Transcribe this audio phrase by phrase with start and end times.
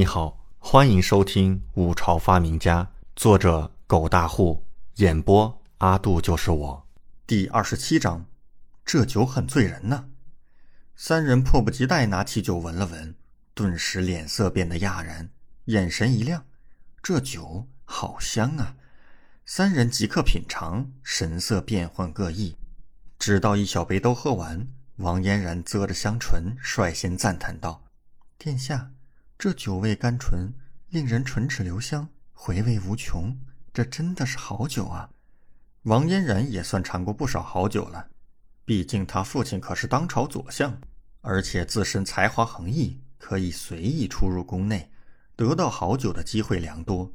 [0.00, 6.88] 你好，欢迎收听《五朝发明家》，作者狗大户，演播阿杜就是我。
[7.26, 8.24] 第二十七章，
[8.82, 10.08] 这酒很醉人呢。
[10.96, 13.14] 三人迫不及待拿起酒闻了闻，
[13.52, 15.28] 顿时脸色变得讶然，
[15.66, 16.46] 眼神一亮。
[17.02, 18.76] 这酒好香啊！
[19.44, 22.56] 三人即刻品尝，神色变幻各异。
[23.18, 27.82] 直到一小杯都喝完，王嫣然啧着香唇，率先赞叹道
[28.38, 28.92] ：“殿下。”
[29.40, 30.52] 这酒味甘醇，
[30.90, 33.34] 令人唇齿留香，回味无穷。
[33.72, 35.08] 这真的是好酒啊！
[35.84, 38.10] 王嫣然也算尝过不少好酒了，
[38.66, 40.78] 毕竟他父亲可是当朝左相，
[41.22, 44.90] 而且自身才华横溢，可以随意出入宫内，
[45.34, 47.10] 得到好酒的机会良多。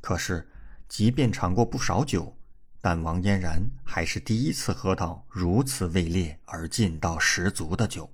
[0.00, 0.48] 可是，
[0.88, 2.36] 即便尝过不少酒，
[2.80, 8.12] 但王嫣然还是第一次喝到如此味烈而劲道十足的酒，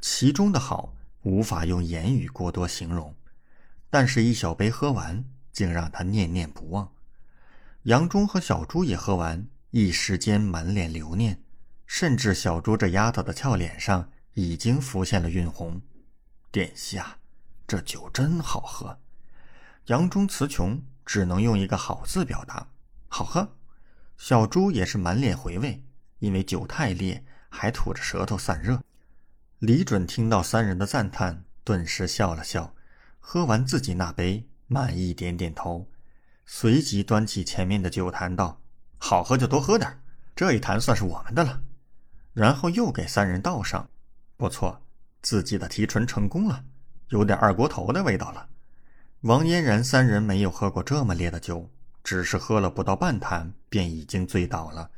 [0.00, 0.94] 其中的好。
[1.26, 3.12] 无法用言语过多形容，
[3.90, 6.92] 但是，一小杯喝完，竟让他念念不忘。
[7.82, 11.42] 杨忠和小朱也喝完，一时间满脸留念，
[11.84, 15.82] 甚至小朱这丫头的俏脸上已经浮现了晕红。
[16.52, 17.18] 殿下，
[17.66, 18.96] 这酒真好喝。
[19.86, 22.68] 杨忠词穷，只能用一个好字表达：
[23.08, 23.56] 好喝。
[24.16, 25.82] 小朱也是满脸回味，
[26.20, 28.80] 因为酒太烈，还吐着舌头散热。
[29.60, 32.74] 李准听到三人的赞叹，顿时笑了笑，
[33.18, 35.88] 喝完自己那杯，满意点点头，
[36.44, 38.60] 随即端起前面的酒坛道
[39.00, 39.98] ：“好喝就多喝点，
[40.34, 41.58] 这一坛算是我们的了。”
[42.34, 43.88] 然后又给三人倒上。
[44.36, 44.78] 不错，
[45.22, 46.62] 自己的提纯成功了，
[47.08, 48.46] 有点二锅头的味道了。
[49.22, 51.70] 王嫣然三人没有喝过这么烈的酒，
[52.04, 54.90] 只是喝了不到半坛，便已经醉倒了。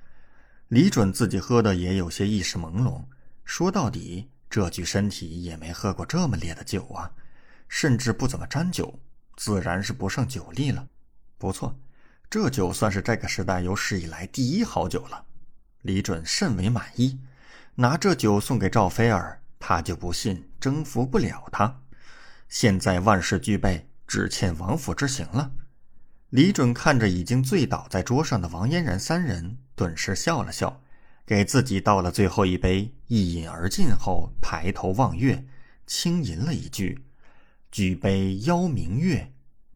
[0.66, 3.04] 李准自己喝的也有些意识朦胧，
[3.44, 4.28] 说到底。
[4.50, 7.10] 这具身体也没喝过这么烈的酒啊，
[7.68, 8.98] 甚至不怎么沾酒，
[9.36, 10.86] 自然是不胜酒力了。
[11.36, 11.78] 不错，
[12.30, 15.24] 这酒算是这个时代有史以来第一好酒了。
[15.82, 17.20] 李准甚为满意，
[17.74, 21.80] 拿这酒送给赵菲儿，他就不信征服不了她。
[22.48, 25.52] 现在万事俱备，只欠王府之行了。
[26.30, 30.82] 李准看着已经醉倒在桌上的王嫣然三人，顿时笑了笑。
[31.28, 35.44] 给自己倒了最后一杯，一饮而尽后，抬头望月，
[35.86, 37.04] 轻吟了一句
[37.70, 39.30] ：“举杯邀明月，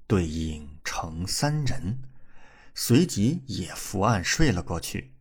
[0.06, 1.98] 对影成三人。”
[2.74, 5.12] 随即也伏案睡了过去。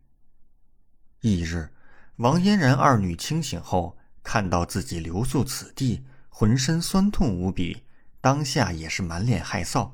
[1.20, 1.68] 翌日，
[2.16, 7.82] 王嫣然二女清醒后，看到自己留宿此地，浑身酸痛无比，
[8.22, 9.90] 当下也是满脸害臊，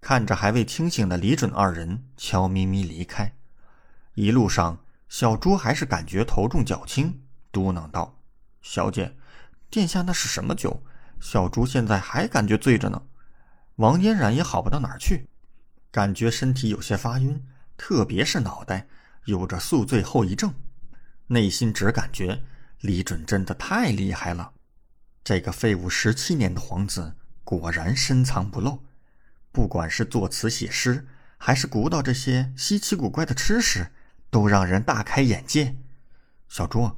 [0.00, 3.34] 看着还未清醒的李准二人，悄咪咪离开。
[4.14, 4.81] 一路上。
[5.12, 7.20] 小朱还是感觉头重脚轻，
[7.52, 8.18] 嘟囔道
[8.62, 9.14] ：“小姐，
[9.68, 10.82] 殿下那是什么酒？
[11.20, 13.02] 小朱现在还感觉醉着呢。”
[13.76, 15.28] 王嫣然也好不到哪儿去，
[15.90, 17.44] 感觉身体有些发晕，
[17.76, 18.88] 特别是脑袋
[19.26, 20.54] 有着宿醉后遗症，
[21.26, 22.42] 内心只感觉
[22.80, 24.54] 李准真的太厉害了。
[25.22, 28.82] 这个废物十七年的皇子果然深藏不露，
[29.52, 31.06] 不管是作词写诗，
[31.36, 33.92] 还是鼓捣这些稀奇古怪的吃食。
[34.32, 35.76] 都让人大开眼界。
[36.48, 36.90] 小朱，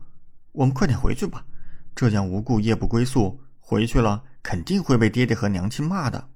[0.52, 1.44] 我们快点回去吧，
[1.92, 6.30] 这样无故夜不归宿，回去了肯定会被爹爹和娘亲骂的。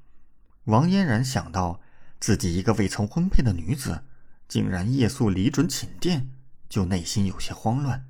[0.64, 1.81] 王嫣然想到
[2.19, 4.03] 自己一个未曾婚配的女子，
[4.48, 6.31] 竟然夜宿李准寝殿，
[6.69, 8.04] 就内心有些慌乱。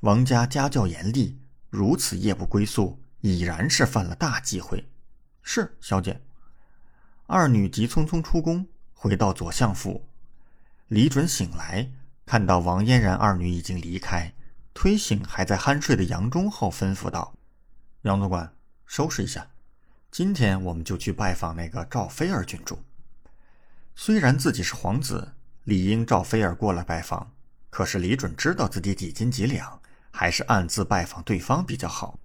[0.00, 4.88] 王家家教严厉，如此夜不归宿，已然是犯了大忌讳。
[5.42, 6.22] 是小姐。
[7.26, 10.08] 二女急匆匆出宫，回到左相府。
[10.86, 11.90] 李准醒来。
[12.26, 14.32] 看到王嫣然二女已经离开，
[14.72, 17.34] 推醒还在酣睡的杨忠后，吩咐道
[18.02, 18.54] ：“杨总管，
[18.86, 19.46] 收拾一下，
[20.10, 22.82] 今天我们就去拜访那个赵菲儿郡主。
[23.94, 27.32] 虽然自己是皇子，理应赵菲儿过来拜访，
[27.68, 29.80] 可是李准知道自己几斤几两，
[30.10, 32.18] 还是暗自拜访对方比较好。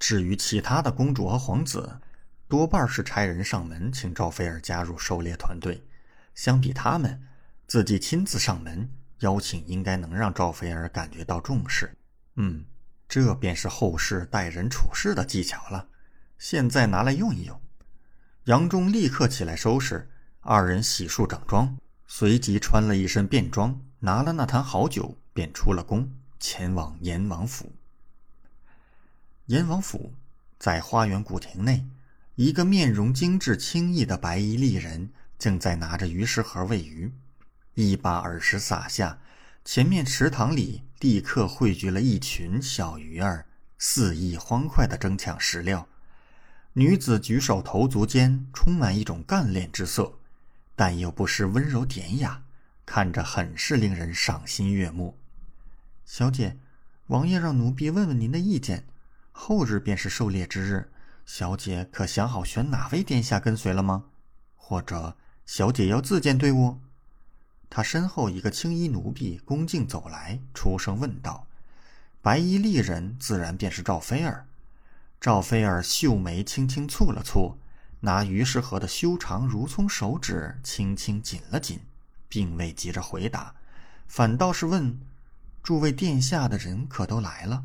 [0.00, 2.00] 至于其他的公主和皇子，
[2.48, 5.86] 多半是差人上门请赵菲儿加入狩猎团队。
[6.34, 7.22] 相比他们，
[7.68, 8.90] 自己亲自上门。”
[9.24, 11.96] 邀请应该能让赵菲儿感觉到重视，
[12.36, 12.62] 嗯，
[13.08, 15.88] 这便是后世待人处事的技巧了。
[16.38, 17.58] 现在拿来用一用。
[18.44, 20.10] 杨忠立刻起来收拾，
[20.42, 27.72] 二人洗漱整装，随即穿了一身便装，拿了那坛好酒，便出了宫，前往阎王府。
[29.46, 30.12] 阎王府
[30.58, 31.86] 在花园古亭内，
[32.34, 37.10] 一个面容精致、清逸的白衣丽人正在拿着鱼食盒喂鱼。
[37.74, 39.18] 一把饵食撒下，
[39.64, 43.46] 前面池塘里立刻汇聚了一群小鱼儿，
[43.78, 45.88] 肆意欢快地争抢食料。
[46.74, 50.14] 女子举手投足间充满一种干练之色，
[50.76, 52.44] 但又不失温柔典雅，
[52.86, 55.18] 看着很是令人赏心悦目。
[56.04, 56.56] 小姐，
[57.08, 58.86] 王爷让奴婢问问您的意见。
[59.32, 60.92] 后日便是狩猎之日，
[61.26, 64.04] 小姐可想好选哪位殿下跟随了吗？
[64.54, 66.78] 或者，小姐要自荐队伍？
[67.76, 71.44] 他身后一个青衣奴婢恭敬走来，出声问道
[72.22, 74.46] ：“白衣丽人自然便是赵菲儿。”
[75.20, 77.56] 赵菲儿秀眉轻轻蹙了蹙，
[77.98, 81.80] 拿于世和的修长如葱手指轻轻紧了紧，
[82.28, 83.56] 并未急着回答，
[84.06, 84.96] 反倒是问
[85.60, 87.64] ：“诸位殿下的人可都来了？”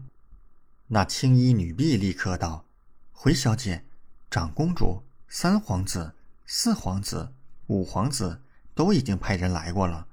[0.90, 2.66] 那青衣女婢立刻道
[3.14, 3.86] ：“回小姐，
[4.32, 6.16] 长公主、三皇子、
[6.48, 7.32] 四皇子、
[7.68, 8.42] 五皇子
[8.80, 10.08] 都已经派人来过了。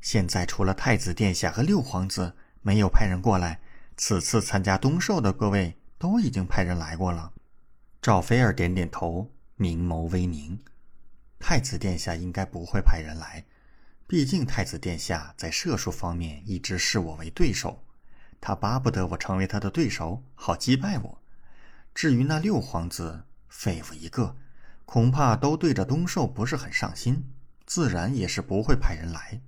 [0.00, 3.60] 现在除了太子殿下和六皇子没有派人过来，
[3.96, 7.32] 此次参加东狩的各位。”都已经派人来过了。
[8.00, 10.58] 赵菲儿点点头，明眸微凝。
[11.38, 13.44] 太子殿下应该不会派人来，
[14.08, 17.84] 毕竟太子殿下在射术方面一直视我为对手，
[18.40, 21.22] 他巴不得我成为他的对手，好击败我。
[21.94, 24.34] 至于那六皇子，废物一个，
[24.84, 27.24] 恐怕都对着东寿不是很上心，
[27.72, 29.40] 自然也是不会派人来。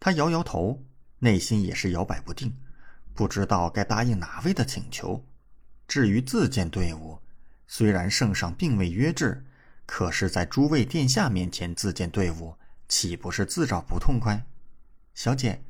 [0.00, 0.82] 他摇摇头，
[1.20, 2.52] 内心也是摇摆不定，
[3.14, 5.24] 不知道该答应哪位的请求。
[5.86, 7.20] 至于自荐队伍，
[7.68, 9.46] 虽然圣上并未约制，
[9.86, 12.56] 可是，在诸位殿下面前自荐队伍，
[12.88, 14.44] 岂不是自找不痛快？
[15.14, 15.62] 小姐，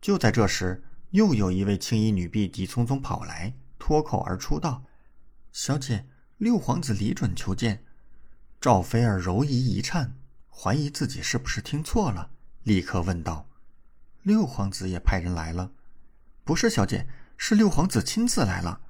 [0.00, 4.84] 就在这时，又有一位青衣女婢急匆匆跑来，脱口而出道
[5.50, 6.06] ：“小姐，
[6.36, 7.82] 六皇子李准求见。”
[8.62, 10.16] 赵菲儿柔仪一颤，
[10.60, 12.32] 怀疑自己是不是听错了，
[12.64, 13.48] 立刻问道
[14.24, 15.70] ：“六皇子也派人来了
[16.42, 17.06] ？”“不是，小姐，
[17.36, 18.80] 是六皇子亲自来了。”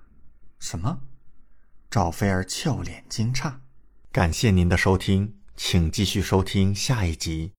[0.59, 1.03] 什么？
[1.91, 3.57] 赵菲儿俏脸惊诧。
[4.11, 7.53] 感谢您的收听，请继续收听下一集。